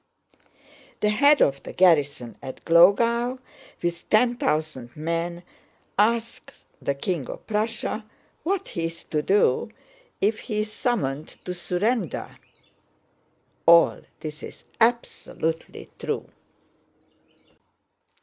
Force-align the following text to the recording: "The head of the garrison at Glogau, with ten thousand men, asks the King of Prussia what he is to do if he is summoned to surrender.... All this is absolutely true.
"The 1.01 1.09
head 1.11 1.43
of 1.43 1.61
the 1.61 1.73
garrison 1.73 2.35
at 2.41 2.65
Glogau, 2.65 3.37
with 3.83 4.09
ten 4.09 4.35
thousand 4.35 4.97
men, 4.97 5.43
asks 5.95 6.65
the 6.81 6.95
King 6.95 7.29
of 7.29 7.45
Prussia 7.45 8.03
what 8.41 8.69
he 8.69 8.85
is 8.85 9.03
to 9.03 9.21
do 9.21 9.69
if 10.19 10.39
he 10.39 10.61
is 10.61 10.73
summoned 10.73 11.27
to 11.45 11.53
surrender.... 11.53 12.35
All 13.67 14.01
this 14.21 14.41
is 14.41 14.63
absolutely 14.81 15.89
true. 15.99 16.25